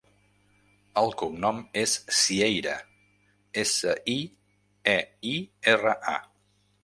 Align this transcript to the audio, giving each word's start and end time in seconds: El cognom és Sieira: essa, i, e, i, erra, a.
El 1.01 1.11
cognom 1.21 1.59
és 1.81 1.93
Sieira: 2.19 2.73
essa, 3.65 3.95
i, 4.15 4.17
e, 4.97 4.99
i, 5.35 5.37
erra, 5.75 5.95
a. 6.17 6.19